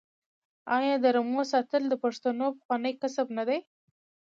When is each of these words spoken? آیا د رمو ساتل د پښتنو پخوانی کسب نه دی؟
آیا 0.77 0.95
د 1.03 1.05
رمو 1.15 1.43
ساتل 1.51 1.83
د 1.89 1.93
پښتنو 2.03 2.45
پخوانی 2.57 2.93
کسب 3.01 3.27
نه 3.37 3.43
دی؟ 3.49 3.59